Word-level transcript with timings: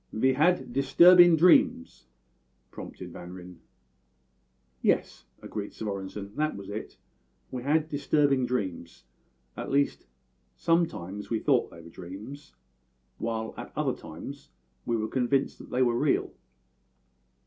"Ve 0.11 0.33
had 0.33 0.73
disturbin' 0.73 1.35
dreams," 1.37 2.07
prompted 2.71 3.13
Van 3.13 3.33
Ryn. 3.33 3.59
"Yes," 4.81 5.27
agreed 5.43 5.73
Svorenssen, 5.73 6.33
"that 6.37 6.55
was 6.57 6.71
it; 6.71 6.97
we 7.51 7.61
had 7.61 7.87
disturbing 7.87 8.47
dreams 8.47 9.03
at 9.55 9.69
least 9.69 10.07
sometimes 10.55 11.29
we 11.29 11.37
thought 11.37 11.69
they 11.69 11.81
were 11.83 11.89
dreams, 11.91 12.55
while 13.19 13.53
at 13.57 13.71
other 13.75 13.93
times 13.93 14.49
we 14.87 14.97
were 14.97 15.07
convinced 15.07 15.59
that 15.59 15.69
they 15.69 15.83
were 15.83 15.95
real. 15.95 16.33